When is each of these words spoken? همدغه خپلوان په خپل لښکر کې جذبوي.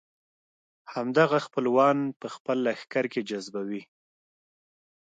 همدغه 0.93 1.37
خپلوان 1.47 1.97
په 2.19 2.27
خپل 2.35 2.57
لښکر 2.67 3.05
کې 3.13 3.21
جذبوي. 3.29 3.83